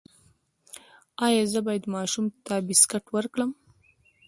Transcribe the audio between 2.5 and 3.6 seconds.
بسکټ ورکړم؟